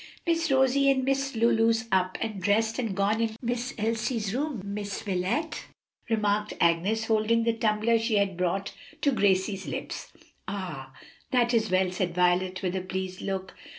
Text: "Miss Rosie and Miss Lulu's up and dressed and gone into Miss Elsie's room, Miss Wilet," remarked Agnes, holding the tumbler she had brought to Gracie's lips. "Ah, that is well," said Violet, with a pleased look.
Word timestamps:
"Miss 0.25 0.49
Rosie 0.49 0.89
and 0.89 1.03
Miss 1.03 1.35
Lulu's 1.35 1.87
up 1.91 2.17
and 2.19 2.41
dressed 2.41 2.79
and 2.79 2.95
gone 2.95 3.21
into 3.21 3.37
Miss 3.39 3.75
Elsie's 3.77 4.33
room, 4.33 4.59
Miss 4.65 5.05
Wilet," 5.05 5.65
remarked 6.09 6.55
Agnes, 6.59 7.05
holding 7.05 7.43
the 7.43 7.53
tumbler 7.53 7.99
she 7.99 8.15
had 8.15 8.35
brought 8.35 8.73
to 9.01 9.11
Gracie's 9.11 9.67
lips. 9.67 10.11
"Ah, 10.47 10.91
that 11.29 11.53
is 11.53 11.69
well," 11.69 11.91
said 11.91 12.15
Violet, 12.15 12.63
with 12.63 12.75
a 12.75 12.81
pleased 12.81 13.21
look. 13.21 13.53